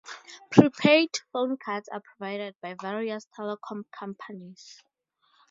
Prepaid 0.49 1.11
phone 1.31 1.57
cards 1.57 1.87
are 1.89 2.01
provided 2.01 2.55
by 2.59 2.73
various 2.73 3.27
telecom 3.37 3.83
companies. 3.91 4.81